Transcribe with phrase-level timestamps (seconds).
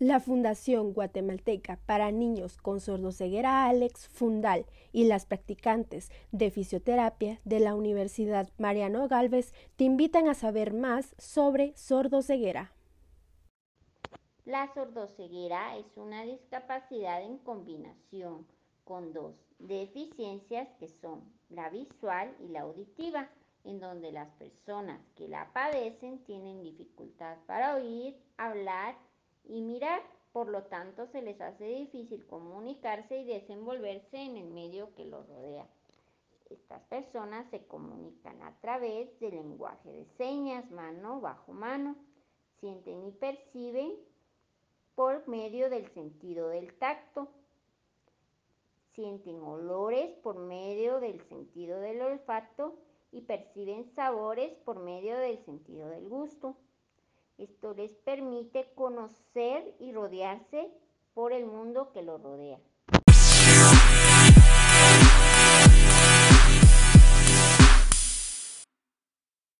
[0.00, 7.58] La Fundación Guatemalteca para Niños con Sordoceguera Alex Fundal y las practicantes de fisioterapia de
[7.58, 12.70] la Universidad Mariano Galvez te invitan a saber más sobre sordoceguera.
[14.44, 18.46] La sordoceguera es una discapacidad en combinación
[18.84, 23.28] con dos deficiencias que son la visual y la auditiva,
[23.64, 28.94] en donde las personas que la padecen tienen dificultad para oír, hablar
[29.48, 30.02] y mirar,
[30.32, 35.26] por lo tanto se les hace difícil comunicarse y desenvolverse en el medio que los
[35.26, 35.66] rodea.
[36.50, 41.96] Estas personas se comunican a través del lenguaje de señas, mano bajo mano,
[42.60, 43.94] sienten y perciben
[44.94, 47.28] por medio del sentido del tacto,
[48.94, 52.76] sienten olores por medio del sentido del olfato
[53.12, 56.56] y perciben sabores por medio del sentido del gusto.
[57.38, 60.72] Esto les permite conocer y rodearse
[61.14, 62.58] por el mundo que los rodea.